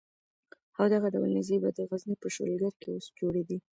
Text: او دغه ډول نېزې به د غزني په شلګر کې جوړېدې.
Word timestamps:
او 0.77 0.85
دغه 0.93 1.07
ډول 1.13 1.29
نېزې 1.37 1.57
به 1.63 1.69
د 1.77 1.79
غزني 1.89 2.15
په 2.21 2.27
شلګر 2.35 2.73
کې 2.81 2.91
جوړېدې. 3.19 3.57